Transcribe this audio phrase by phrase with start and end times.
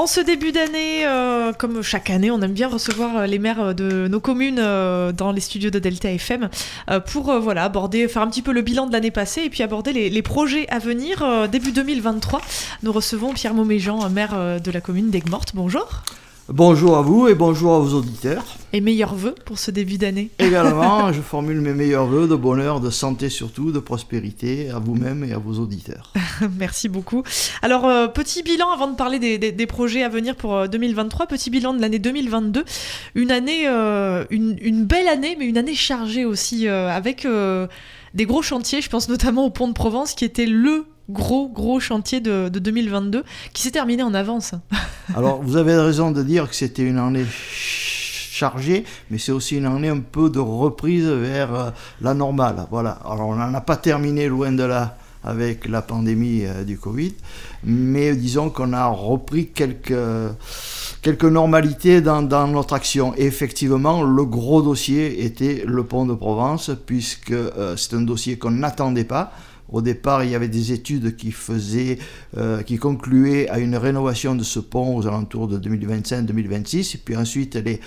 [0.00, 3.74] En ce début d'année, euh, comme chaque année, on aime bien recevoir euh, les maires
[3.74, 6.48] de nos communes euh, dans les studios de Delta FM
[7.12, 9.92] pour voilà, aborder, faire un petit peu le bilan de l'année passée et puis aborder
[9.92, 11.22] les, projets à venir.
[11.48, 12.40] début 2023,
[12.82, 15.50] nous recevons Pierre Mauméjean, maire de la commune d'Aigues-Mortes.
[15.52, 16.02] Bonjour.
[16.52, 18.44] Bonjour à vous et bonjour à vos auditeurs.
[18.72, 20.30] Et meilleurs vœux pour ce début d'année.
[20.40, 25.22] Également, je formule mes meilleurs vœux de bonheur, de santé surtout, de prospérité à vous-même
[25.22, 26.12] et à vos auditeurs.
[26.58, 27.22] Merci beaucoup.
[27.62, 31.50] Alors, euh, petit bilan avant de parler des, projets à venir pour 2023, euh, petit
[31.50, 32.64] bilan de l'année 2022.
[33.14, 37.28] Une année, euh, une, belle année, mais une année chargée aussi, avec
[38.14, 38.80] des gros chantiers.
[38.80, 43.24] Je pense notamment au Pont de Provence qui était le gros, gros chantier de, 2022
[43.52, 44.54] qui s'est terminé en avance.
[45.16, 49.66] Alors, vous avez raison de dire que c'était une année chargée, mais c'est aussi une
[49.66, 52.66] année un peu de reprise vers euh, la normale.
[52.70, 52.98] Voilà.
[53.04, 57.14] Alors, on n'en a pas terminé loin de là avec la pandémie euh, du Covid,
[57.64, 59.94] mais disons qu'on a repris quelques,
[61.02, 63.14] quelques normalités dans, notre action.
[63.16, 68.38] Et effectivement, le gros dossier était le pont de Provence, puisque euh, c'est un dossier
[68.38, 69.32] qu'on n'attendait pas.
[69.72, 71.98] Au départ, il y avait des études qui faisaient,
[72.36, 76.96] euh, qui concluaient à une rénovation de ce pont aux alentours de 2025-2026.
[76.96, 77.80] Et puis ensuite, les,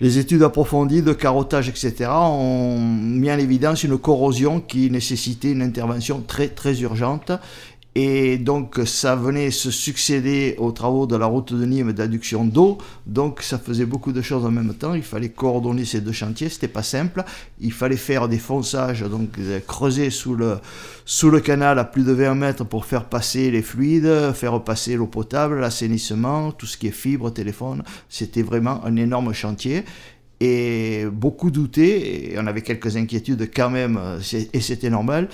[0.00, 5.62] les études approfondies de carottage, etc., ont mis en évidence une corrosion qui nécessitait une
[5.62, 7.32] intervention très, très urgente.
[8.00, 12.78] Et donc ça venait se succéder aux travaux de la route de Nîmes d'adduction d'eau.
[13.06, 14.94] Donc ça faisait beaucoup de choses en même temps.
[14.94, 16.48] Il fallait coordonner ces deux chantiers.
[16.48, 17.24] C'était pas simple.
[17.60, 20.58] Il fallait faire des fonçages, donc euh, creuser sous le,
[21.06, 24.94] sous le canal à plus de 20 mètres pour faire passer les fluides, faire passer
[24.94, 27.82] l'eau potable, l'assainissement, tout ce qui est fibre, téléphone.
[28.08, 29.84] C'était vraiment un énorme chantier
[30.40, 33.98] et beaucoup doutaient, et on avait quelques inquiétudes quand même,
[34.52, 35.28] et c'était normal,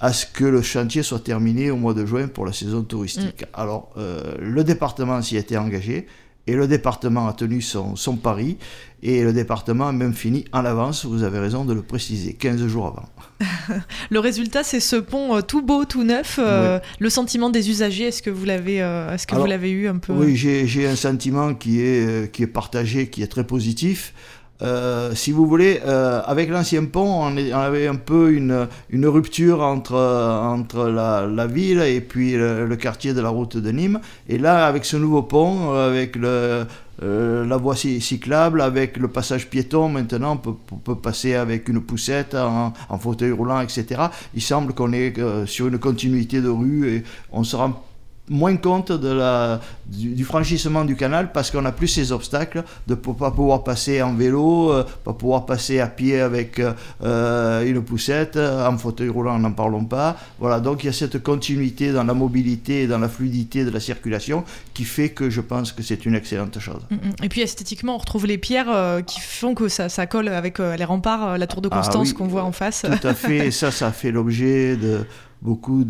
[0.00, 3.42] à ce que le chantier soit terminé au mois de juin pour la saison touristique.
[3.42, 3.46] Mm.
[3.54, 6.06] Alors, euh, le département s'y était engagé,
[6.48, 8.56] et le département a tenu son, son, pari,
[9.02, 12.66] et le département a même fini en avance, vous avez raison de le préciser, 15
[12.66, 13.78] jours avant.
[14.10, 16.40] le résultat, c'est ce pont euh, tout beau, tout neuf.
[16.42, 19.98] Euh, le sentiment des usagers, est-ce que vous l'avez est-ce que vous l'avez eu un
[19.98, 24.14] peu Oui, j'ai un sentiment qui est, qui est partagé, qui est très positif.
[24.60, 28.66] Euh, si vous voulez, euh, avec l'ancien pont, on, avait un peu une,
[29.06, 34.00] rupture entre, entre la, ville et puis le, quartier de la route de Nîmes.
[34.28, 36.64] Et là, avec ce nouveau pont, avec euh,
[37.00, 42.72] la voie cyclable, avec le passage piéton, maintenant, on peut, passer avec une poussette, en,
[42.88, 44.02] en, fauteuil roulant, etc.
[44.34, 45.14] Il semble qu'on est
[45.46, 47.84] sur une continuité de rue et on se rend
[48.30, 52.94] moins compte de la, du, franchissement du canal parce qu'on n'a plus ces obstacles de
[52.94, 57.82] ne pas pouvoir passer en vélo, euh, pas pouvoir passer à pied avec euh, une
[57.82, 60.16] poussette, en fauteuil roulant n'en parlons pas.
[60.38, 63.70] Voilà, donc il y a cette continuité dans la mobilité et dans la fluidité de
[63.70, 64.44] la circulation
[64.74, 66.82] qui fait que je pense que c'est une excellente chose.
[66.90, 67.24] Mm, mm.
[67.24, 70.58] Et puis esthétiquement, on retrouve les pierres euh, qui font que ça, ça colle avec
[70.58, 72.82] les remparts, la tour de ah Constance qu'on voit en face.
[72.82, 75.06] Tout à fait, et ça, ça fait l'objet de
[75.42, 75.84] beaucoup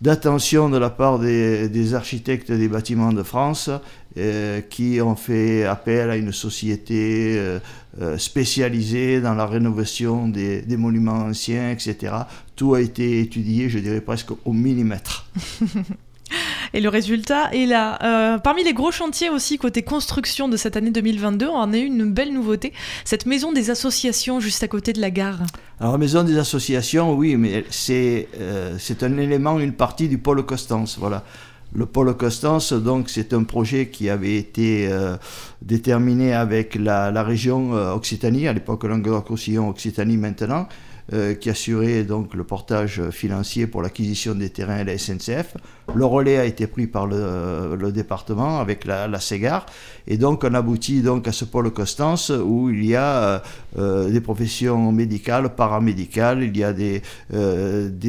[0.00, 3.70] d'attention de, la part des, architectes des bâtiments de France
[4.16, 7.58] euh, qui ont fait appel à une société euh,
[8.00, 12.14] euh, spécialisée dans la rénovation des, des, monuments anciens, etc.
[12.56, 15.26] Tout a été étudié, je dirais presque au millimètre.
[16.72, 18.40] Et le résultat est là.
[18.42, 22.10] Parmi les gros chantiers aussi côté construction de cette année 2022, on a eu une
[22.10, 22.72] belle nouveauté,
[23.04, 25.42] cette maison des associations juste à côté de la gare.
[25.80, 30.44] Alors maison des associations, oui, mais c'est euh, c'est un élément, une partie du pôle
[30.46, 31.00] Constance.
[31.74, 35.16] Le pôle Constance, donc, c'est un projet qui avait été euh,
[35.62, 40.68] déterminé avec la, région Occitanie, à l'époque Languedoc-Roussillon, Occitanie maintenant,
[41.12, 45.56] euh, qui assurait donc le portage financier pour l'acquisition des terrains à la SNCF.
[45.94, 49.20] Le relais a été pris par le, le département avec la, la,
[50.06, 53.38] et donc on aboutit donc à ce pôle Constance où il y a euh,
[53.78, 57.02] euh, des professions médicales, paramédicales, il y a des,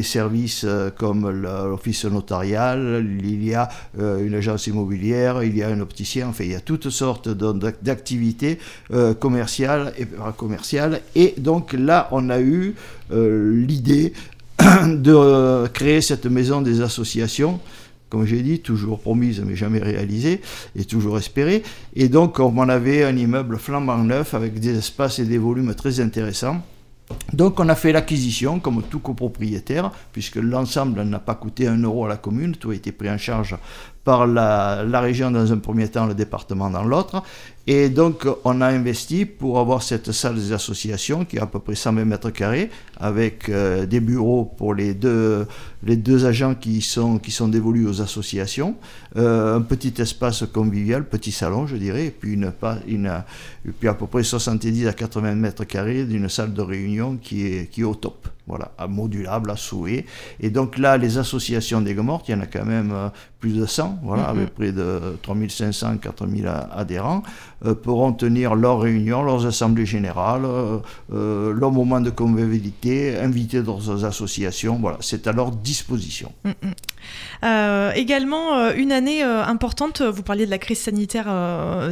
[0.04, 0.66] services
[0.98, 6.44] comme l'office notarial, il y a une agence immobilière, il y a un opticien, enfin
[6.44, 8.60] il y a toutes sortes d'activités
[9.20, 10.06] commerciales et
[10.38, 12.76] commerciales et donc là on a eu
[13.12, 14.14] euh, l'idée
[14.88, 17.60] de euh, créer cette maison des associations
[18.10, 20.40] comme j'ai dit, toujours promise mais jamais réalisée,
[20.76, 21.64] et toujours espérée.
[21.96, 26.00] Et donc, on avait un immeuble flambant neuf avec des espaces et des volumes très
[26.00, 26.62] intéressants.
[27.34, 32.06] Donc on a fait l'acquisition comme tout copropriétaire, puisque l'ensemble n'a pas coûté un euro
[32.06, 33.56] à la commune, tout a été pris en charge
[34.06, 37.24] par la, la, région dans un premier temps, le département dans l'autre.
[37.68, 41.58] Et donc, on a investi pour avoir cette salle des associations qui est à peu
[41.58, 45.48] près 120 mètres carrés, avec euh, des bureaux pour les deux,
[45.82, 48.76] les deux agents qui sont, qui sont dévolus aux associations,
[49.18, 52.54] euh, un petit espace convivial, petit salon, je dirais, et puis, une,
[52.88, 53.12] une,
[53.68, 57.48] et puis à peu près 70 à 80 mètres carrés d'une salle de réunion qui
[57.48, 60.06] est, qui est au top voilà, modulable à souhait.
[60.40, 63.10] Et donc là, les associations des mortes, il y en a quand même euh,
[63.40, 64.30] plus de 100, voilà, mm-hmm.
[64.30, 67.24] avec près de 3500, 4000 adhérents,
[67.66, 74.06] euh, pourront tenir leurs réunions, leurs assemblées générales, euh, leur moment de convivialité, inviter d'autres
[74.06, 76.32] associations, voilà, c'est à leur disposition.
[76.46, 77.94] Mm-hmm.
[77.96, 81.26] également, une année importante, vous parliez de la crise sanitaire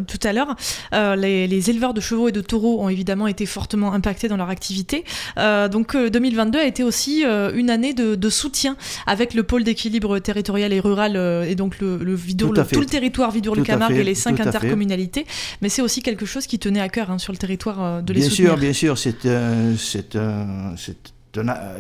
[0.07, 0.55] tout à l'heure,
[0.91, 4.50] les, les, éleveurs de chevaux et de taureaux ont évidemment été fortement impactés dans leur
[4.50, 5.03] activité.
[5.38, 8.75] donc 2020 2022 a été aussi euh, une année de, soutien
[9.05, 13.31] avec le pôle d'équilibre territorial et rural euh, et donc le, le, tout, le territoire
[13.31, 15.25] Vidour-le-Camargue et les cinq intercommunalités.
[15.61, 18.13] Mais c'est aussi quelque chose qui tenait à cœur hein, sur le territoire euh, de
[18.13, 18.51] les bien soutenir.
[18.51, 19.27] Sûr, bien sûr, c'est
[19.87, 20.17] c'est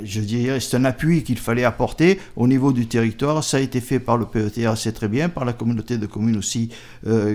[0.03, 3.43] je dirais, c'est un appui qu'il fallait apporter au niveau du territoire.
[3.43, 6.37] Ça a été fait par le PETA, c'est très bien, par la communauté de communes
[6.37, 6.69] aussi,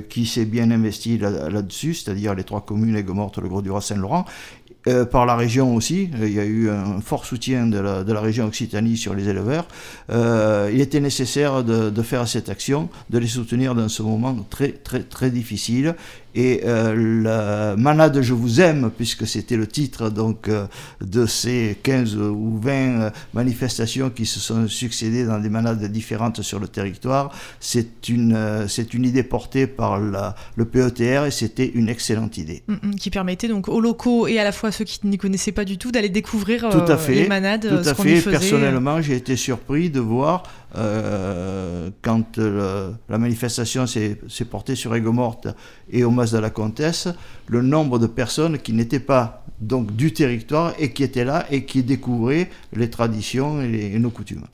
[0.09, 4.25] qui s'est bien investi là-dessus, c'est-à-dire les trois communes, Aigues-Mortes, le Gros-du-Roi, Saint-Laurent,
[4.89, 6.11] euh, par la région aussi.
[6.19, 9.67] Euh, il y a eu un fort soutien de la, région Occitanie sur les éleveurs.
[10.11, 14.35] Euh, il était nécessaire de, de, faire cette action, de les soutenir dans ce moment
[14.49, 15.95] très très très difficile.
[16.35, 20.67] Et euh, la manade Je vous aime, puisque c'était le titre donc, euh,
[21.01, 26.43] de ces 15 ou 20 euh, manifestations qui se sont succédées dans des manades différentes
[26.43, 31.67] sur le territoire, c'est une, c'est une idée portée par la, le PETR et c'était
[31.67, 32.63] une excellente idée.
[32.69, 35.53] Mm, mm, qui permettait donc aux locaux et à la fois ceux qui n'y connaissaient
[35.53, 37.69] pas du tout d'aller découvrir tout à fait, les manades.
[37.69, 38.21] Tout à fait.
[38.21, 40.43] Personnellement, j'ai été surpris de voir
[40.77, 45.49] euh, quand la manifestation s'est portée sur Aigues-Mortes
[45.91, 47.09] et au Mas de la Comtesse,
[47.47, 51.65] le nombre de personnes qui n'étaient pas donc du territoire et qui étaient là et
[51.65, 54.45] qui découvraient les traditions et, nos coutumes.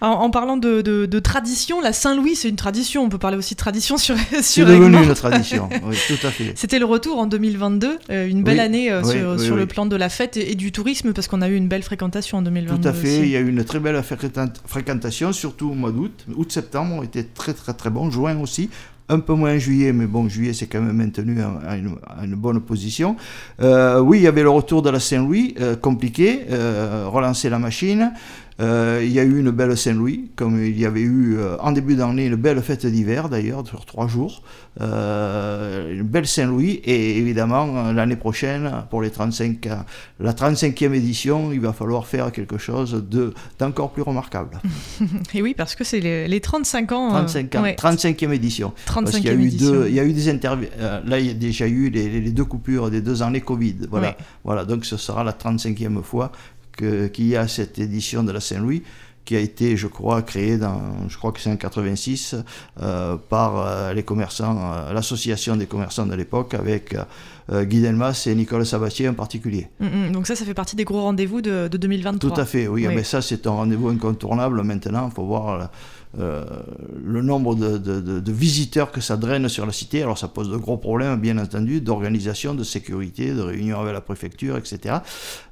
[0.00, 3.02] En, parlant de, de, tradition, la Saint-Louis, c'est une tradition.
[3.02, 6.52] On peut parler aussi de tradition sur C'est devenu une tradition, oui, tout à fait.
[6.54, 9.96] C'était le retour en 2022, euh, une belle année euh, sur, sur le plan de
[9.96, 12.80] la fête et, du tourisme, parce qu'on a eu une belle fréquentation en 2022.
[12.80, 14.00] Tout à fait, il y a eu une très belle
[14.66, 16.26] fréquentation, surtout au mois d'août.
[16.36, 18.70] Août-septembre ont été très très très bons, juin aussi
[19.10, 23.16] un peu moins juillet, mais bon, juillet c'est quand même maintenu à, une, bonne position.
[23.58, 26.40] Euh, oui, il y avait le retour de la Saint-Louis, compliqué,
[27.06, 28.12] relancer la machine.
[28.60, 31.70] Euh, il y a eu une belle Saint-Louis, comme il y avait eu euh, en
[31.70, 34.42] début d'année une belle fête d'hiver d'ailleurs, sur trois jours.
[34.80, 39.68] Euh, une belle Saint-Louis et évidemment l'année prochaine, pour les 35,
[40.18, 43.04] la 35e édition, il va falloir faire quelque chose
[43.58, 44.58] d'encore plus remarquable.
[45.34, 47.08] et oui, parce que c'est les, 35 ans.
[47.10, 48.72] 35 ans 35e édition.
[48.86, 50.68] 35 parce qu'il y a eu deux, il y a eu des interviews.
[51.06, 53.76] là, il y a déjà eu les, deux coupures des deux années Covid.
[53.88, 54.64] Voilà, voilà.
[54.64, 56.32] Donc ce sera la 35e fois
[56.78, 58.82] qu'il y a cette édition de la Saint-Louis
[59.28, 62.34] qui a été, je crois, créée dans, je crois que c'est en 86,
[62.80, 66.96] euh, par euh, les commerçants, euh, l'association des commerçants de l'époque, avec
[67.52, 69.68] Guy Delmas et Nicole Sabatier en particulier.
[69.80, 70.12] Mm, mm.
[70.12, 72.30] donc ça, ça fait partie des gros rendez-vous de, 2023.
[72.30, 72.86] Tout à fait, oui.
[72.88, 75.10] Mais ça, c'est un rendez-vous incontournable maintenant.
[75.10, 75.70] Il faut voir
[76.18, 76.44] euh,
[77.04, 80.02] le nombre de, visiteurs que ça draine sur la cité.
[80.02, 84.00] Alors ça pose de gros problèmes, bien entendu, d'organisation, de sécurité, de réunion avec la
[84.00, 84.96] préfecture, etc.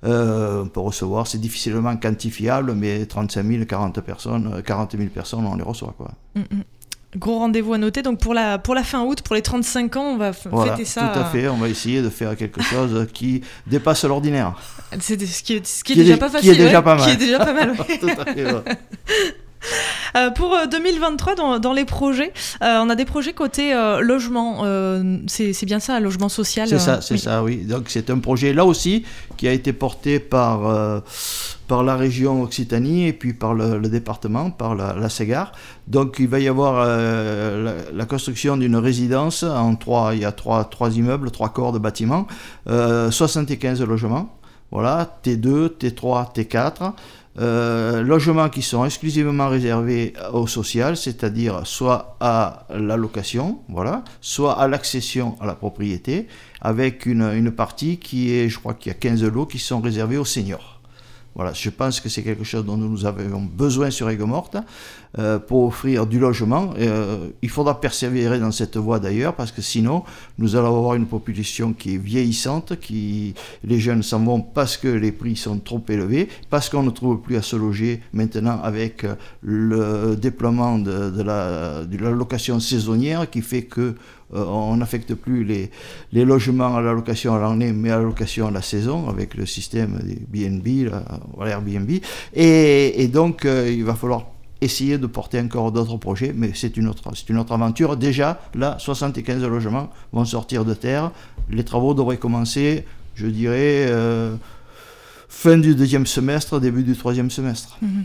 [0.05, 5.47] Euh, on peut recevoir, c'est difficilement quantifiable, mais 35 000, 40 personnes, 40 000 personnes,
[5.47, 5.95] on les reçoit.
[5.97, 6.13] Quoi.
[6.35, 6.63] Mm, mm.
[7.17, 8.03] Gros rendez-vous à noter.
[8.03, 11.09] Donc pour la, pour la fin août, pour les 35 ans, on va fêter ça.
[11.09, 14.55] Tout à fait, on va essayer de faire quelque chose qui dépasse l'ordinaire.
[15.01, 16.55] C'est ce qui est, ce qui est, déjà pas facile.
[16.55, 17.05] Qui est déjà pas mal.
[17.05, 17.77] Qui est déjà pas mal.
[18.01, 18.45] tout à fait,
[20.17, 22.33] euh, pour 2023, euh, dans, dans les projets,
[22.63, 24.65] euh, on a des projets côté logement.
[25.27, 26.69] c'est bien ça, logement social.
[26.69, 27.59] C'est ça, c'est ça, oui.
[27.59, 29.05] Donc c'est un projet là aussi
[29.37, 31.03] qui a été porté par
[31.69, 35.51] par la région Occitanie et puis par le, département, par la, la, Ségare.
[35.89, 40.65] Donc il va y avoir la, construction d'une résidence en trois, il y a trois,
[40.65, 42.29] trois immeubles, trois corps de bâtiments,
[42.67, 44.37] 75 logements.
[44.73, 46.93] Voilà, T2, T3, T4.
[47.39, 54.59] Euh, logements qui sont exclusivement réservés au social, c'est-à-dire soit à la location, voilà, soit
[54.59, 56.29] à l'accession à la propriété,
[56.63, 59.81] avec une, une, partie qui est, je crois qu'il y a 15 lots qui sont
[59.81, 60.76] réservés aux seniors.
[61.37, 64.57] Voilà, je pense que c'est quelque chose dont nous avons besoin sur Aigues-Mortes
[65.19, 66.73] euh, pour offrir du logement.
[66.79, 70.03] Euh, il faudra persévérer dans cette voie d'ailleurs parce que sinon
[70.39, 74.89] nous allons avoir une population qui est vieillissante, qui les jeunes s'en vont parce que
[74.89, 79.05] les prix sont trop élevés, parce qu'on ne trouve plus à se loger maintenant avec
[79.43, 83.95] le déploiement de, la, de la location saisonnière qui fait que
[84.35, 85.71] euh, on n'affecte plus les,
[86.25, 89.47] logements à la location à l'année, mais à la location à la saison, avec le
[89.47, 90.91] système des BNB,
[91.41, 91.91] Airbnb.
[92.35, 94.27] Et, et donc, euh, il va falloir
[94.61, 97.97] essayer de porter encore d'autres projets, mais c'est une, autre, une autre aventure.
[97.97, 101.13] Déjà, là, 75 logements vont sortir de terre.
[101.51, 104.35] Les travaux devraient commencer, je dirais, euh,
[105.29, 107.79] fin du deuxième semestre, début du troisième semestre.
[107.83, 108.05] Mhm.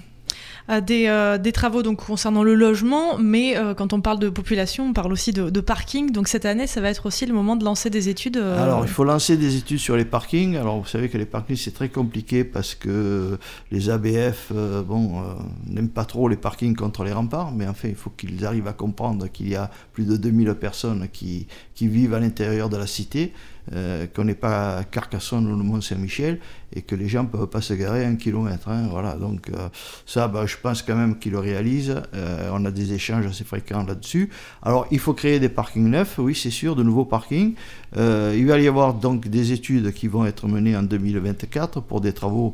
[0.72, 4.94] Euh, des, travaux donc, concernant le logement, mais euh, quand on parle de population, on
[4.94, 6.12] parle aussi de, parking.
[6.12, 8.38] Donc cette année, ça va être aussi le moment de lancer des études.
[8.38, 10.56] Euh, Alors il faut lancer des études sur les parkings.
[10.56, 13.38] Alors vous savez que les parkings, c'est très compliqué parce que
[13.72, 14.54] les ABF
[14.88, 15.22] bon,
[15.68, 18.74] n'aiment pas trop les parkings contre les remparts, mais enfin, il faut qu'ils arrivent à
[18.74, 21.48] comprendre qu'il y a plus de 2000 personnes qui
[21.80, 23.34] vivent à l'intérieur de la cité.
[23.70, 26.39] Qu'on n'est pas à Carcassonne ou le Mont-Saint-Michel
[26.74, 28.70] et que les gens ne peuvent pas se garer un kilomètre.
[28.70, 29.68] Hein, voilà, donc euh,
[30.06, 32.01] ça, bah, je pense quand même qu'ils le réalisent.
[32.13, 34.30] Euh, on a des échanges assez fréquents là-dessus.
[34.62, 37.56] Alors, il faut créer des parkings neufs, oui, c'est sûr, de nouveaux parkings.
[37.98, 42.00] Euh, il va y avoir donc des études qui vont être menées en 2024 pour
[42.00, 42.53] des travaux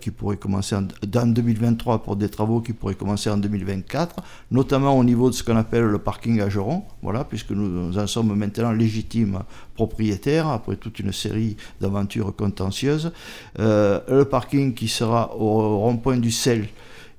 [0.00, 4.16] qui pourraient commencer en, 2023 pour des travaux qui pourraient commencer en 2024,
[4.52, 8.06] notamment au niveau de ce qu'on appelle le parking à Geron, voilà, puisque nous en
[8.06, 9.40] sommes maintenant légitimes
[9.74, 13.12] propriétaires après toute une série d'aventures contentieuses.
[13.58, 16.68] Euh, le parking qui sera au rond-point du sel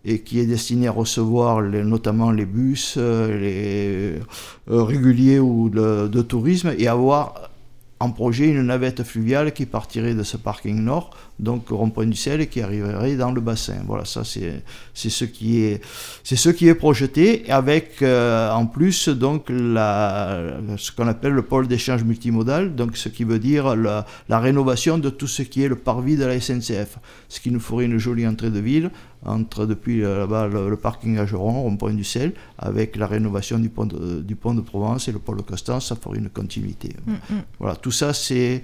[0.06, 4.20] et qui est destiné à recevoir notamment les bus, euh, les
[4.72, 7.50] euh, réguliers ou de, tourisme, et avoir
[8.00, 12.42] en projet une navette fluviale qui partirait de ce parking nord, donc rond-point du sel,
[12.42, 13.78] et qui arriverait dans le bassin.
[13.86, 14.62] Voilà, ça c'est
[15.10, 15.82] ce qui est
[16.24, 21.44] c'est ce qui est projeté, avec euh, en plus donc la, ce qu'on appelle le
[21.44, 25.64] pôle d'échange multimodal, donc ce qui veut dire la, la, rénovation de tout ce qui
[25.64, 26.98] est le parvis de la SNCF,
[27.30, 28.92] ce qui nous ferait une jolie entrée de ville
[29.26, 33.70] entre depuis euh, là-bas le, parking à Geron, rond-point du sel, avec la rénovation du
[33.70, 36.96] pont de, du pont de Provence et le pôle Constance, ça ferait une continuité.
[37.06, 37.42] Mm, mm.
[37.60, 38.64] Voilà, tout ça, c'est,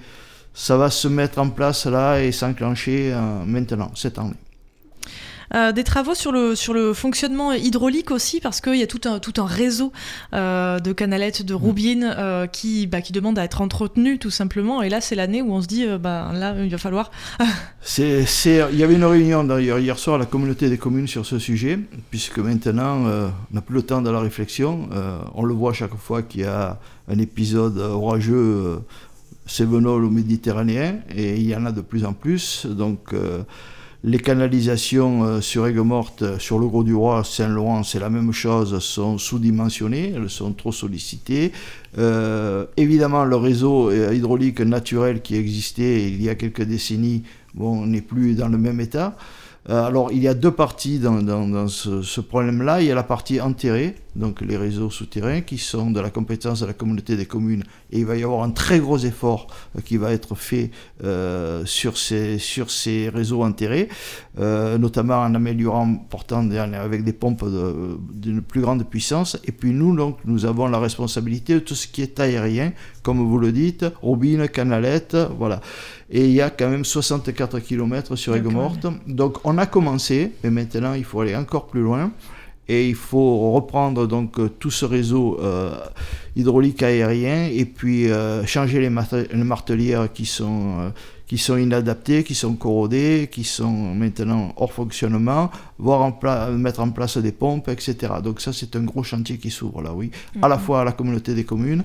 [0.54, 4.34] ça va se mettre en place là et s'enclencher euh, maintenant, cette année.
[5.54, 9.00] Euh, des travaux sur le, sur le fonctionnement hydraulique aussi, parce qu'il y a tout
[9.04, 9.92] un, tout un réseau
[10.32, 14.82] euh, de canalettes, de roubines euh, qui, bah, qui demandent à être entretenu tout simplement.
[14.82, 17.10] Et là, c'est l'année où on se dit, bah, là, il va falloir.
[17.80, 21.24] c'est, il y avait une réunion d'ailleurs hier soir à la communauté des communes sur
[21.26, 21.78] ce sujet,
[22.10, 24.88] puisque maintenant, on n'a plus le temps de la réflexion.
[25.34, 28.80] on le voit chaque fois qu'il y a un épisode orageux
[29.46, 32.66] sévenol ou méditerranéen, et il y en a de plus en plus.
[32.66, 33.14] Donc,
[34.06, 38.32] les canalisations euh, sur Aigues-Mortes, euh, sur le Gros du Roi, Saint-Laurent, c'est la même
[38.32, 41.52] chose, sont sous-dimensionnées, elles sont trop sollicitées.
[41.96, 47.22] Euh, évidemment, le réseau hydraulique naturel qui existait il y a quelques décennies
[47.54, 49.16] bon, n'est plus dans le même état.
[49.70, 52.82] Euh, alors, il y a deux parties dans, ce, problème-là.
[52.82, 56.60] Il y a la partie enterrée, donc les réseaux souterrains, qui sont de la compétence
[56.60, 57.64] de la communauté des communes.
[57.90, 60.70] Et il va y avoir un très gros effort euh, qui va être fait
[61.02, 63.88] euh, sur, ces, réseaux enterrés,
[64.38, 67.44] notamment en améliorant, portant avec des pompes
[68.12, 69.38] d'une plus grande puissance.
[69.44, 73.18] Et puis nous, donc, nous avons la responsabilité de tout ce qui est aérien, comme
[73.18, 75.60] vous le dites, robine, canalette, voilà.
[76.16, 78.86] Et il y a quand même 64 km sur Aigues-Mortes.
[79.08, 82.12] Donc on a commencé, mais maintenant il faut aller encore plus loin.
[82.68, 85.74] Et il faut reprendre donc euh, tout ce réseau euh,
[86.34, 90.92] hydraulique aérien et puis euh, changer les, martelières qui sont,
[91.26, 96.18] qui sont inadaptées, qui sont corrodées, qui sont maintenant hors fonctionnement, voire en
[96.52, 98.14] mettre en place des pompes, etc.
[98.22, 100.92] Donc ça c'est un gros chantier qui s'ouvre là, oui, à la fois à la
[100.92, 101.84] communauté des communes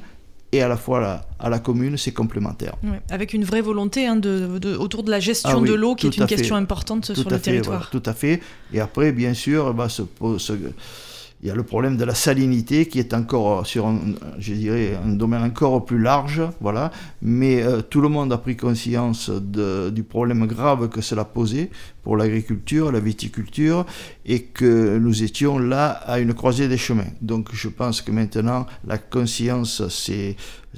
[0.52, 2.76] et à la fois à la, commune, c'est complémentaire.
[3.10, 6.18] avec une vraie volonté hein, de, autour de la gestion ah de l'eau, qui est
[6.18, 7.90] une question importante sur le territoire.
[7.90, 8.42] tout à fait.
[8.74, 10.04] Et après, bien sûr, bah, se,
[10.38, 10.54] se,
[11.42, 14.00] il y a le problème de la salinité qui est encore sur un,
[14.40, 16.92] je dirais, un domaine encore plus large, voilà.
[17.22, 21.70] Mais euh, tout le monde a pris conscience du problème grave que cela posait
[22.04, 23.86] pour l'agriculture, la viticulture,
[24.26, 27.08] et que nous étions là à une croisée des chemins.
[27.22, 30.36] Donc je pense que maintenant la conscience s'est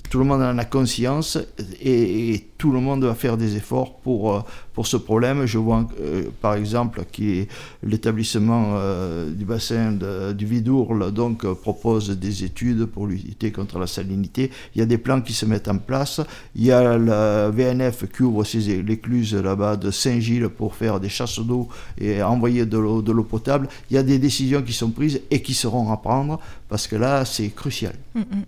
[0.10, 1.38] tout le monde en a conscience
[1.82, 4.42] et, tout le monde va faire des efforts pour, euh,
[4.74, 5.48] pour ce problème.
[5.48, 7.48] Je vois euh, par exemple que
[7.82, 9.98] l'établissement euh, du bassin
[10.32, 14.52] du Vidourle donc, propose des études pour lutter contre la salinité.
[14.76, 16.22] Il y a des plans qui se mettent en place.
[16.56, 21.10] Il y a la VNF qui ouvre ses l'écluse là-bas de Saint-Gilles pour faire des
[21.10, 21.68] chasses d'eau
[22.00, 23.70] et envoyer de l'eau, potable.
[23.90, 26.96] Il y a des décisions qui sont prises et qui seront à prendre parce que
[26.96, 27.96] là, c'est crucial.
[28.14, 28.44] Mm, mm.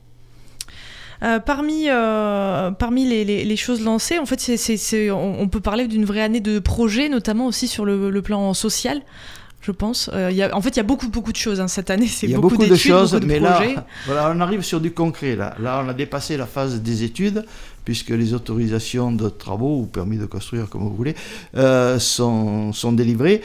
[1.23, 6.21] Euh, parmi euh, parmi les, choses lancées, en fait, c'est, on, peut parler d'une vraie
[6.21, 9.01] année de projet, notamment aussi sur le, plan social.
[9.61, 10.09] Je pense.
[10.13, 12.07] Euh, y a, en fait, il y a beaucoup, beaucoup de choses hein, cette année.
[12.09, 13.61] C'est il y a beaucoup, de choses, mais là,
[14.05, 15.37] voilà, on arrive sur du concret.
[15.37, 15.55] Là.
[15.61, 17.45] là, on a dépassé la phase des études,
[17.85, 21.15] puisque les autorisations de travaux, ou permis de construire, comme vous voulez,
[21.99, 23.41] sont, sont délivrées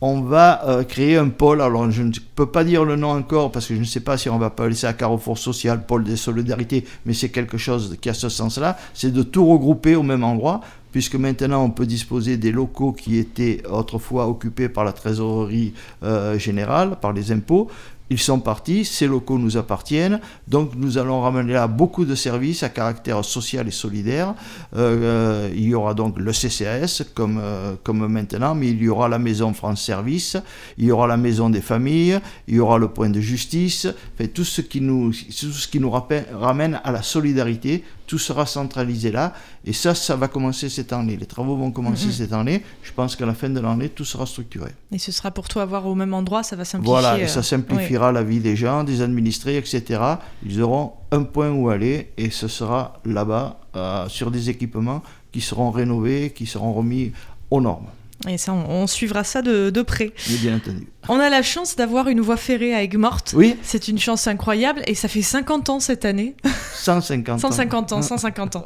[0.00, 1.60] on va euh, créer un pôle.
[1.60, 4.18] Alors, je ne peux pas dire le nom encore parce que je ne sais pas
[4.18, 7.96] si on va pas laisser à Carrefour Social, pôle des solidarités, mais c'est quelque chose
[8.00, 8.76] qui a ce sens-là.
[8.92, 10.60] C'est de tout regrouper au même endroit,
[10.92, 16.38] puisque maintenant on peut disposer des locaux qui étaient autrefois occupés par la trésorerie euh,
[16.38, 17.68] générale, par les impôts,
[18.10, 22.62] ils sont partis, ces locaux nous appartiennent, donc nous allons ramener là beaucoup de services
[22.62, 24.34] à caractère social et solidaire.
[24.76, 29.08] Euh, il y aura donc le CCAS comme, euh, comme maintenant, mais il y aura
[29.08, 30.36] la maison France Service,
[30.76, 33.88] il y aura la maison des familles, il y aura le point de justice,
[34.34, 39.10] tout ce qui nous, tout ce qui nous ramène à la solidarité, tout sera centralisé
[39.10, 39.32] là.
[39.64, 41.16] Et ça, ça va commencer cette année.
[41.16, 42.12] Les travaux vont commencer mhm.
[42.12, 42.62] cette année.
[42.82, 44.70] Je pense qu'à la fin de l'année, tout sera structuré.
[44.92, 46.90] Et ce sera pour toi avoir au même endroit, ça va simplifier.
[46.90, 50.00] Voilà, et ça euh, simplifiera la vie des gens, des administrés, etc.
[50.44, 55.40] Ils auront un point où aller et ce sera là-bas, euh, sur des équipements qui
[55.40, 57.12] seront rénovés, qui seront remis
[57.50, 57.86] aux normes.
[58.28, 60.12] Et ça, on, suivra ça de, de, près.
[60.40, 60.86] bien entendu.
[61.08, 63.34] On a la chance d'avoir une voie ferrée à Aigues-Mortes.
[63.36, 63.56] Oui.
[63.62, 66.34] C'est une chance incroyable et ça fait 50 ans cette année.
[66.74, 67.38] 150 ans.
[67.38, 68.64] 150 ans, 150 ans.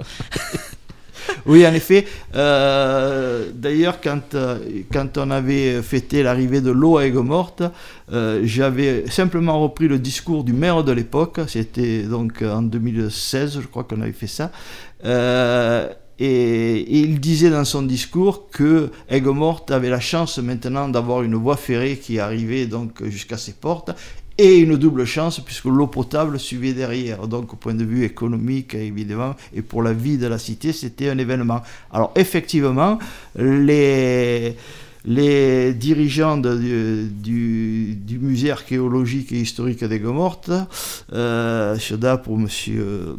[1.47, 2.07] oui, en effet.
[2.35, 4.59] Euh, d'ailleurs, quand, euh,
[4.93, 7.63] quand on avait fêté l'arrivée de l'eau à Aigues-Mortes,
[8.13, 11.41] euh, j'avais simplement repris le discours du maire de l'époque.
[11.49, 14.53] C'était donc en 2016, je crois qu'on avait fait ça.
[16.19, 21.57] Et, il disait dans son discours que Aigues-Mortes avait la chance maintenant d'avoir une voie
[21.57, 23.91] ferrée qui arrivait donc jusqu'à ses portes
[24.37, 27.29] et une double chance puisque l'eau potable suivait derrière.
[27.29, 31.09] Donc au point de vue économique évidemment et pour la vie de la cité c'était
[31.09, 31.63] un événement.
[31.93, 32.99] Alors effectivement
[33.37, 34.57] les
[35.05, 37.09] les dirigeants du,
[37.97, 40.51] du, musée archéologique et historique d'Aigues-Mortes,
[41.13, 41.77] euh,
[42.23, 43.17] pour monsieur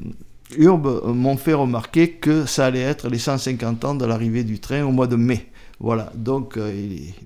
[0.58, 4.84] Urbe m'ont fait remarquer que ça allait être les 150 ans de l'arrivée du train
[4.84, 5.48] au mois de mai.
[5.80, 6.74] Voilà, donc euh,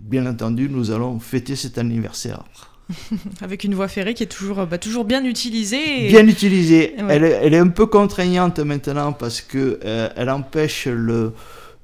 [0.01, 2.43] bien entendu, nous allons fêter cet anniversaire.
[3.41, 6.07] Avec une voie ferrée qui est toujours, bah, toujours bien utilisée.
[6.07, 6.95] Bien utilisée.
[7.09, 11.33] Elle, est un peu contraignante maintenant parce qu'elle euh, elle empêche le,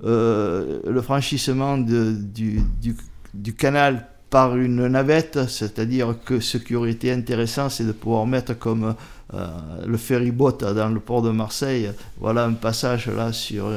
[0.04, 2.96] euh, le franchissement de, du, du,
[3.34, 8.28] du canal par une navette, c'est-à-dire que ce qui aurait été intéressant, c'est de pouvoir
[8.28, 8.96] mettre comme
[9.34, 9.48] euh,
[9.86, 13.70] le ferryboat dans le port de Marseille, voilà un passage là sur,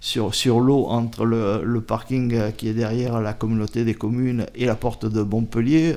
[0.00, 4.66] sur, sur l'eau entre le, le, parking qui est derrière la communauté des communes et
[4.66, 5.96] la porte de Montpellier.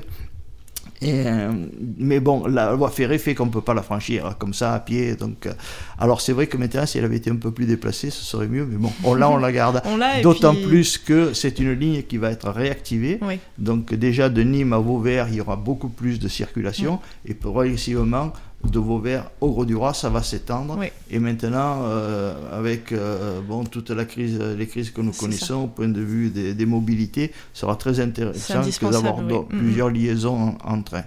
[1.04, 1.52] Euh,
[1.98, 4.80] mais bon, la voie ferrée fait qu'on ne peut pas la franchir comme ça à
[4.80, 5.16] pied.
[5.16, 5.54] Donc, euh,
[5.98, 8.48] alors c'est vrai que maintenant, si elle avait été un peu plus déplacée, ce serait
[8.48, 8.66] mieux.
[8.66, 9.82] Mais bon, on, là, on la garde.
[10.24, 13.20] D'autant plus que c'est une ligne qui va être réactivée.
[13.58, 17.00] Donc déjà, de Nîmes à Vauvert, il y aura beaucoup plus de circulation.
[17.26, 18.34] Et progressivement,
[18.69, 20.80] de Vauvert au Gros du Roi, ça va s'étendre.
[21.10, 25.67] Et maintenant, euh, avec euh, bon, toute la crise, les crises que nous connaissons au
[25.67, 31.04] point de vue des, mobilités, ça sera très intéressant d'avoir plusieurs liaisons en, train.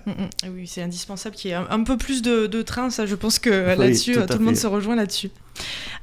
[0.52, 3.38] Oui, c'est indispensable qu'il y ait un, peu plus de, de trains, ça je pense
[3.38, 5.30] que là-dessus, tout, le monde se rejoint là-dessus.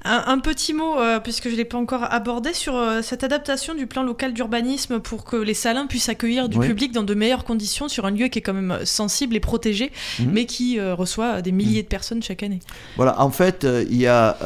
[0.04, 3.76] Un, petit mot, euh, puisque je ne l'ai pas encore abordé, sur euh, cette adaptation
[3.76, 7.44] du plan local d'urbanisme pour que les salins puissent accueillir du public dans de meilleures
[7.44, 10.32] conditions sur un lieu qui est quand même sensible et protégé, mhm.
[10.32, 12.60] mais qui euh, reçoit des milliers de personnes chaque année.
[12.96, 14.38] Voilà, en fait, il y a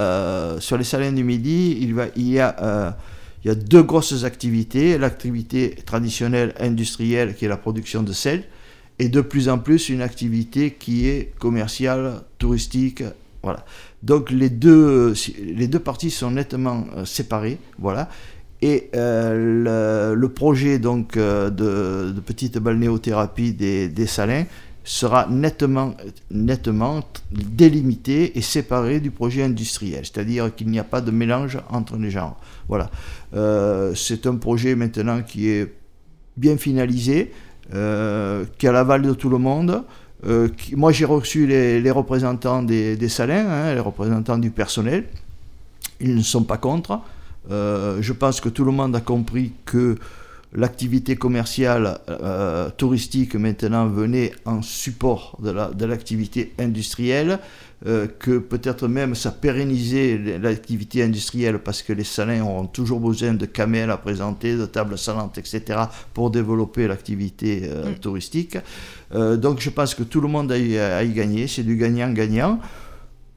[0.60, 2.98] sur les salins du Midi, il, va, il y a
[3.46, 4.98] il y a deux grosses activités.
[4.98, 8.44] L'activité traditionnelle industrielle qui est la production de sel
[8.98, 13.04] et de plus en plus une activité qui est commerciale, touristique.
[13.44, 13.64] Voilà.
[14.06, 15.14] Donc les deux,
[15.44, 18.08] les deux parties sont nettement euh, séparées, voilà.
[18.62, 24.46] Et euh, le, projet donc euh, de, petite balnéothérapie des, salins
[24.84, 25.96] sera nettement,
[26.30, 31.98] nettement délimité et séparé du projet industriel, c'est-à-dire qu'il n'y a pas de mélange entre
[31.98, 32.40] les genres.
[32.70, 32.92] Voilà.
[33.96, 35.74] c'est un projet maintenant qui est
[36.38, 37.32] bien finalisé,
[37.72, 39.84] qui a l'aval de tout le monde.
[40.76, 45.06] Moi, j'ai reçu les, représentants des, salins, hein, les représentants du personnel.
[46.00, 47.00] Ils ne sont pas contre.
[47.50, 49.98] je pense que tout le monde a compris que
[50.56, 57.40] l'activité commerciale euh, touristique maintenant venait en support de l'activité industrielle,
[57.86, 63.34] euh, que peut-être même ça pérennisait l'activité industrielle parce que les salins auront toujours besoin
[63.34, 65.62] de camels à présenter, de tables salantes, etc.
[66.14, 67.96] pour développer l'activité euh, mm.
[67.96, 68.58] touristique.
[69.14, 70.56] donc je pense que tout le monde a,
[70.98, 72.60] a y gagné, c'est du gagnant-gagnant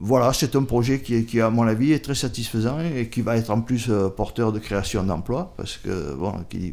[0.01, 3.49] voilà, c'est un projet qui, à mon avis, est très satisfaisant et qui va être
[3.49, 5.53] en plus euh, porteur de création d'emplois.
[5.57, 6.71] Parce que, bon, qui,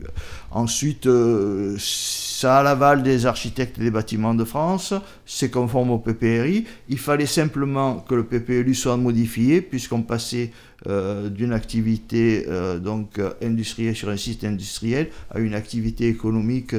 [0.52, 6.66] ensuite, euh, ça a l'aval des architectes des bâtiments de France, c'est conforme au PPRI.
[6.88, 10.52] Il fallait simplement que le PPRI soit modifié, puisqu'on passait
[10.86, 12.46] euh, d'une activité
[12.80, 16.76] donc industrielle sur un site industriel à une activité économique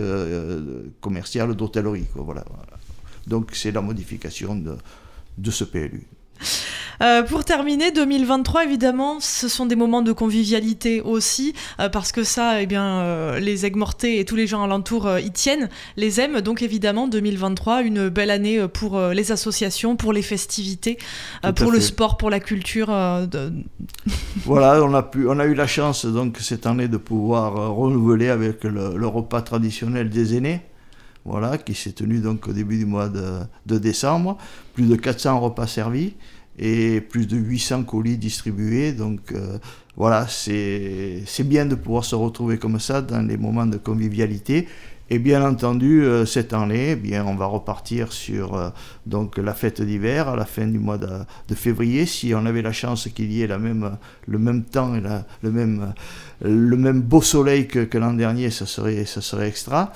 [1.01, 2.05] commerciale d'hôtellerie.
[2.15, 2.45] Voilà,
[3.27, 4.77] Donc, c'est la modification de,
[5.37, 6.07] de ce PLU.
[7.01, 12.23] Euh, pour terminer, 2023, évidemment, ce sont des moments de convivialité aussi, euh, parce que
[12.23, 16.41] ça, eh bien, euh, les Aigues-Mortés et tous les gens alentours y tiennent, les aiment.
[16.41, 20.97] Donc, évidemment, 2023, une belle année pour les associations, pour les festivités,
[21.55, 22.87] pour le sport, pour la culture.
[24.45, 28.29] voilà, on a, pu, on a eu la chance, donc, cette année, de pouvoir renouveler
[28.29, 30.61] avec le, repas traditionnel des aînés
[31.27, 34.37] voilà, qui s'est tenu donc au début du mois de, décembre.
[34.73, 36.13] Plus de 400 repas servis
[36.57, 38.93] et plus de 800 colis distribués.
[38.93, 39.57] Donc euh,
[39.97, 44.67] voilà, c'est bien de pouvoir se retrouver comme ça dans les moments de convivialité.
[45.09, 48.69] Et bien entendu, euh, cette année, eh bien, on va repartir sur euh,
[49.05, 51.07] donc la fête d'hiver à la fin du mois de,
[51.47, 52.05] de, février.
[52.05, 55.25] Si on avait la chance qu'il y ait la même, le même temps et la,
[55.43, 55.93] le même
[56.41, 59.91] le même beau soleil que, l'an dernier, ça serait, ça serait extra.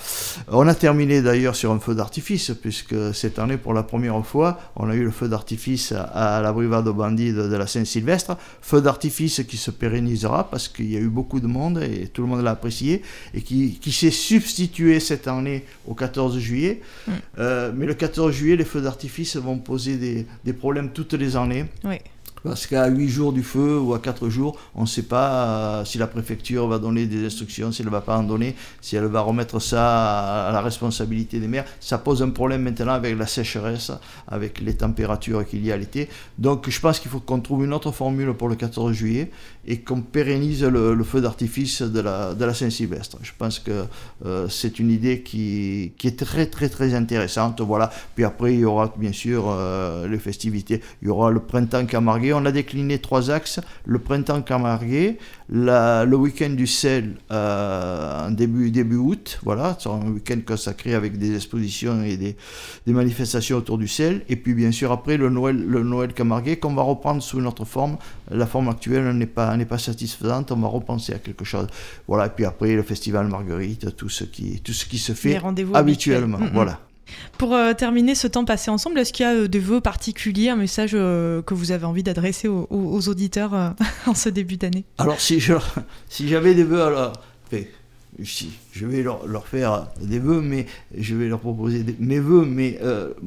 [0.47, 4.59] On a terminé d'ailleurs sur un feu d'artifice, puisque cette année, pour la première fois,
[4.75, 8.37] on a eu le feu d'artifice à, la brivade au bandit de, la Saint-Sylvestre.
[8.61, 12.21] Feu d'artifice qui se pérennisera parce qu'il y a eu beaucoup de monde et tout
[12.21, 13.01] le monde l'a apprécié
[13.33, 16.81] et qui, s'est substitué cette année au 14 juillet.
[17.07, 17.11] Mm.
[17.39, 21.35] Euh, mais le 14 juillet, les feux d'artifice vont poser des, des problèmes toutes les
[21.35, 21.65] années.
[21.83, 21.97] Oui.
[22.43, 25.85] Parce qu'à 8 jours du feu ou à 4 jours, on ne sait pas euh,
[25.85, 28.95] si la préfecture va donner des instructions, si elle ne va pas en donner, si
[28.95, 31.65] elle va remettre ça à la responsabilité des maires.
[31.79, 33.91] Ça pose un problème maintenant avec la sécheresse,
[34.27, 36.09] avec les températures qu'il y a l'été.
[36.39, 39.31] Donc je pense qu'il faut qu'on trouve une autre formule pour le 14 juillet
[39.67, 43.17] et qu'on pérennise le, feu d'artifice de la, Saint-Sylvestre.
[43.21, 43.85] Je pense que
[44.25, 47.61] euh, c'est une idée qui, est très très très intéressante.
[47.61, 47.91] Voilà.
[48.15, 50.81] Puis après, il y aura bien sûr euh, les festivités.
[51.01, 51.85] Il y aura le printemps
[52.33, 53.59] on a décliné trois axes.
[53.85, 55.17] Le printemps camarguais,
[55.49, 61.17] le week-end du sel euh, en début, début août, voilà, c'est un week-end consacré avec
[61.17, 62.35] des expositions et des,
[62.87, 64.23] manifestations autour du sel.
[64.29, 67.65] Et puis bien sûr après le Noël, le Noël camarguais qu'on va reprendre sous notre
[67.65, 67.97] forme.
[68.29, 71.67] La forme actuelle n'est pas, n'est pas satisfaisante, on va repenser à quelque chose.
[72.07, 75.39] Voilà, et puis après le festival Marguerite, tout ce qui, tout ce qui se fait
[75.73, 76.39] habituellement.
[76.53, 76.79] Voilà.
[77.37, 80.49] Pour euh, terminer ce temps passé ensemble, est-ce qu'il y a euh, des vœux particuliers,
[80.49, 83.73] un message euh, que vous avez envie d'adresser aux, auditeurs
[84.05, 84.85] en ce début d'année?
[84.97, 85.41] Alors, si,
[86.09, 87.13] si j'avais des vœux, alors,
[88.19, 92.79] je vais leur, faire des vœux, mais je vais leur proposer mes vœux, mais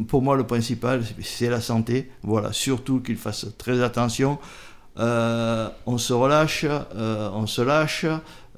[0.08, 2.10] pour moi, le principal, c'est la santé.
[2.22, 4.38] Voilà, surtout qu'ils fassent très attention.
[4.96, 8.06] on se relâche, on se lâche.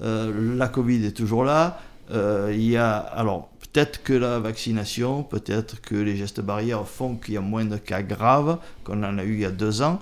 [0.01, 1.79] la Covid est toujours là.
[2.11, 7.35] Il y a, alors, Peut-être que la vaccination, peut-être que les gestes barrières font qu'il
[7.35, 9.99] y a moins de cas graves qu'on en a eu il y a deux ans.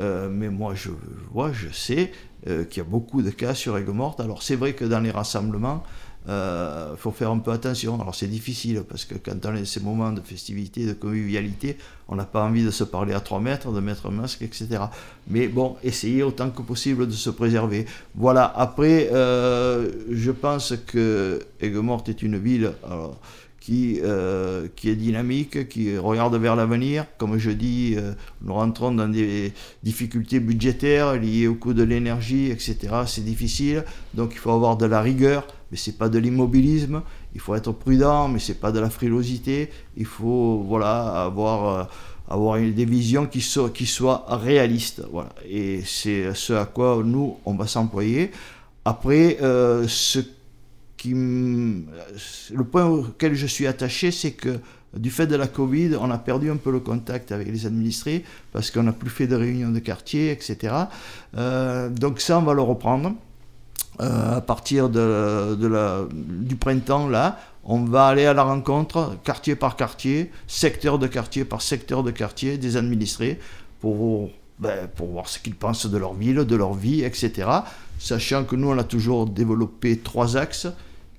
[0.00, 0.88] Euh, mais moi, je
[1.30, 2.10] vois, je sais
[2.46, 4.20] euh, qu'il y a beaucoup de cas sur aigues mortes.
[4.20, 5.84] Alors, c'est vrai que dans les rassemblements,
[6.28, 8.00] euh, faut faire un peu attention.
[8.00, 12.16] Alors c'est difficile parce que quand on est ces moments de festivité, de convivialité, on
[12.16, 14.80] n'a pas envie de se parler à 3 mètres, de mettre un masque, etc.
[15.28, 17.86] Mais bon, essayez autant que possible de se préserver.
[18.14, 22.72] Voilà, après, euh, je pense que Aigues-Mortes est une ville
[23.68, 27.04] qui, euh, qui est dynamique, qui regarde vers l'avenir.
[27.18, 27.96] Comme je dis,
[28.40, 29.52] nous rentrons dans des
[29.82, 32.76] difficultés budgétaires liées au coût de l'énergie, etc.
[33.06, 37.02] C'est difficile, donc il faut avoir de la rigueur mais c'est pas de l'immobilisme.
[37.34, 39.68] Il faut être prudent, mais c'est pas de la frilosité.
[39.98, 41.84] Il faut voilà avoir euh,
[42.30, 43.86] avoir des visions qui soient qui
[44.28, 45.02] réalistes.
[45.12, 45.28] Voilà.
[45.46, 48.30] Et c'est ce à quoi nous on va s'employer.
[48.86, 50.20] Après, euh, ce
[51.06, 54.58] le point auquel je suis attaché, c'est que
[54.96, 58.24] du fait de la Covid, on a perdu un peu le contact avec les administrés
[58.52, 60.74] parce qu'on n'a plus fait de réunions de quartier, etc.
[61.36, 63.12] Euh, donc ça, on va le reprendre
[63.98, 70.98] à partir du printemps, là, on va aller à la rencontre, quartier par quartier, secteur
[70.98, 73.38] de quartier par secteur de quartier, des administrés,
[73.80, 77.48] pour, ben, pour voir ce qu'ils pensent de leur ville, de leur vie, etc.
[77.98, 80.68] Sachant que nous, on a toujours développé trois axes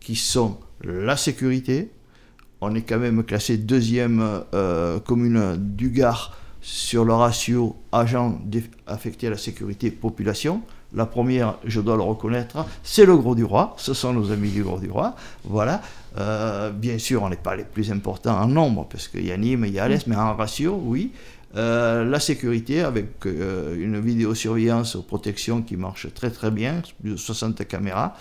[0.09, 1.91] qui sont la sécurité.
[2.61, 8.41] On est quand même classé deuxième euh, commune du Gard sur le ratio agents
[8.87, 10.63] affectés à la sécurité population.
[10.95, 13.75] La première, je dois le reconnaître, c'est le Gros du Roi.
[13.77, 15.15] Ce sont nos amis du Gros du Roi.
[15.43, 15.79] Voilà.
[16.17, 19.37] Euh, bien sûr, on n'est pas les plus importants en nombre, parce qu'il y a
[19.37, 21.11] Nîmes, il y a Alès, mais en ratio, oui.
[21.55, 27.11] Euh, la sécurité avec euh, une vidéosurveillance aux protections qui marche très très bien, plus
[27.11, 28.15] de 60 caméras,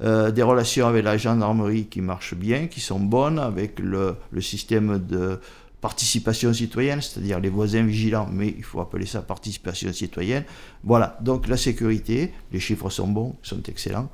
[0.00, 4.98] des relations avec la gendarmerie qui marchent bien, qui sont bonnes, avec le, le système
[4.98, 5.38] de
[5.84, 10.44] participation citoyenne, c'est-à-dire les voisins vigilants, mais il faut appeler ça participation citoyenne.
[10.82, 14.08] Voilà, donc la sécurité, les chiffres sont bons, sont excellents.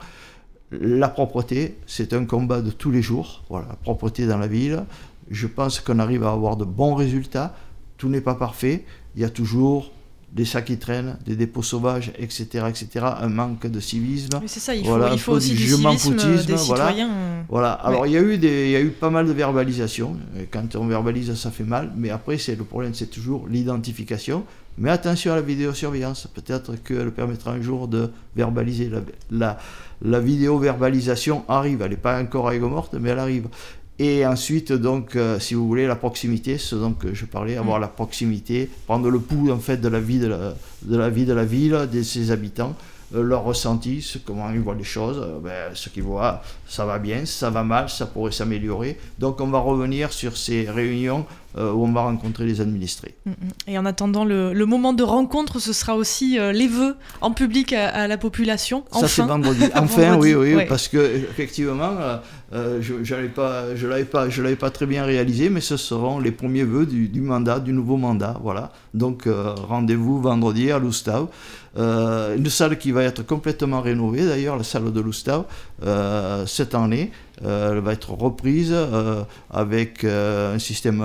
[0.72, 3.44] La propreté, c'est un combat de tous les jours.
[3.48, 4.82] Voilà, la propreté dans la ville.
[5.30, 7.54] Je pense qu'on arrive à avoir de bons résultats.
[8.00, 8.86] Tout n'est pas parfait.
[9.14, 9.92] Il y a toujours
[10.32, 12.86] des sacs qui traînent, des dépôts sauvages, etc., etc.,
[13.20, 14.38] un manque de civisme.
[14.40, 17.10] Mais c'est ça, il faut, il faut aussi du civisme des citoyens.
[17.50, 17.72] Voilà.
[17.72, 20.16] Alors il y a eu des, il y a eu pas mal de verbalisation.
[20.50, 21.92] Quand on verbalise, ça fait mal.
[21.94, 24.44] Mais après, c'est le problème, c'est toujours l'identification.
[24.78, 26.26] Mais attention à la vidéosurveillance.
[26.32, 28.88] Peut-être qu'elle permettra un jour de verbaliser.
[28.88, 29.58] La, la,
[30.00, 31.82] la vidéo-verbalisation arrive.
[31.82, 33.48] Elle n'est pas encore à morte, mais elle arrive.
[34.02, 37.82] Et ensuite, donc, euh, si vous voulez, la proximité, ce dont je parlais, avoir mm.
[37.82, 41.26] la proximité, prendre le pouls en fait de la vie de la, de la vie
[41.26, 42.74] de la ville, de ses habitants,
[43.12, 47.26] leur ressenti, comment ils voient les choses, euh, ben, ce qu'ils voient, ça va bien,
[47.26, 48.98] ça va mal, ça pourrait s'améliorer.
[49.18, 51.26] Donc on va revenir sur ces réunions
[51.58, 53.16] euh, où on va rencontrer les administrés.
[53.26, 53.34] Mm, mm.
[53.66, 58.06] Et en attendant le, moment de rencontre, ce sera aussi les vœux en public à,
[58.06, 58.84] la population.
[58.92, 59.08] Enfin.
[59.08, 59.64] Ça c'est vendredi.
[59.74, 61.90] Enfin, oui, oui, parce que effectivement,
[62.52, 66.20] je ne pas, je l'avais pas, je l'avais pas très bien réalisé, mais ce seront
[66.20, 68.70] les premiers vœux du, du mandat, du nouveau mandat, voilà.
[68.94, 71.30] Donc rendez-vous vendredi à Loustau.
[71.78, 75.46] Euh, une salle qui va être complètement rénovée, d'ailleurs, la salle de euh,
[76.46, 77.10] cette année.
[77.42, 78.74] Euh, elle va être reprise
[79.50, 81.02] avec un système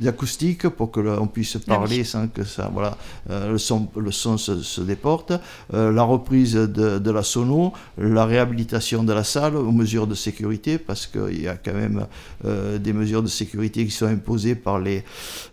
[0.00, 2.96] d'acoustique pour que l'on puisse ah parler sans que ça, voilà,
[3.28, 5.32] le son, le son se, déporte.
[5.72, 10.78] la reprise de, de, la sono, la réhabilitation de la salle aux mesures de sécurité,
[10.78, 12.06] parce qu'il y a quand même
[12.44, 15.04] des mesures de sécurité qui sont imposées par les,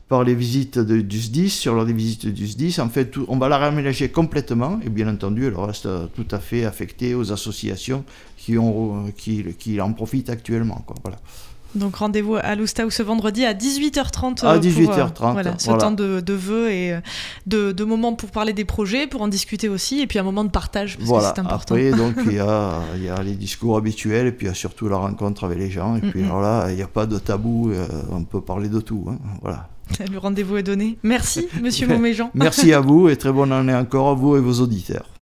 [0.07, 2.79] par les visites de, du SDIS, sur des visites du SDIS.
[2.79, 6.65] En fait, on va la réaménager complètement et bien entendu, elle reste tout à fait
[6.79, 8.05] affectée aux associations
[8.37, 10.81] qui, ont, qui, qui en profitent actuellement.
[10.85, 10.95] Quoi.
[11.03, 11.17] Voilà.
[11.75, 15.91] Donc rendez-vous à Loustau ce vendredi à 18h30 à 18h30 pour, euh, voilà, ce temps
[15.91, 16.99] de, de vœux et euh,
[17.45, 20.43] de, de, moments pour parler des projets, pour en discuter aussi, et puis un moment
[20.43, 21.75] de partage parce que c'est important.
[21.75, 24.55] Après, donc il y a, y a, les discours habituels, et puis il y a
[24.55, 27.19] surtout la rencontre avec les gens, et puis alors là, il n'y a pas de
[27.19, 29.05] tabou, euh, on peut parler de tout.
[29.07, 29.69] Hein, voilà.
[30.11, 30.97] Le rendez-vous est donné.
[31.03, 32.31] Merci, monsieur Montméjean.
[32.33, 35.09] Merci à vous et très bonne année encore à vous et vos auditeurs.